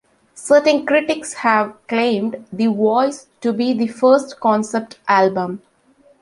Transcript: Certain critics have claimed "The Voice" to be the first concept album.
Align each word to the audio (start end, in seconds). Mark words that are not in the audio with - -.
Certain 0.33 0.83
critics 0.83 1.33
have 1.33 1.75
claimed 1.87 2.43
"The 2.51 2.65
Voice" 2.65 3.27
to 3.41 3.53
be 3.53 3.71
the 3.73 3.85
first 3.85 4.39
concept 4.39 4.97
album. 5.07 5.61